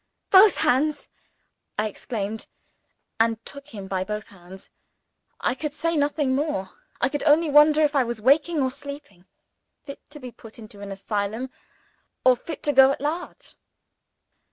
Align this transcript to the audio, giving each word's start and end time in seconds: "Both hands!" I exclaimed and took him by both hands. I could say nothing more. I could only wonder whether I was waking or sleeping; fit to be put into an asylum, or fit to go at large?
"Both 0.31 0.57
hands!" 0.61 1.09
I 1.77 1.87
exclaimed 1.87 2.47
and 3.19 3.37
took 3.45 3.67
him 3.67 3.87
by 3.87 4.03
both 4.03 4.29
hands. 4.29 4.71
I 5.39 5.53
could 5.53 5.73
say 5.73 5.95
nothing 5.95 6.33
more. 6.33 6.71
I 6.99 7.07
could 7.07 7.21
only 7.21 7.51
wonder 7.51 7.81
whether 7.81 7.97
I 7.99 8.03
was 8.03 8.19
waking 8.19 8.63
or 8.63 8.71
sleeping; 8.71 9.25
fit 9.83 9.99
to 10.09 10.19
be 10.19 10.31
put 10.31 10.57
into 10.57 10.81
an 10.81 10.91
asylum, 10.91 11.51
or 12.25 12.35
fit 12.35 12.63
to 12.63 12.73
go 12.73 12.91
at 12.91 12.99
large? 12.99 13.53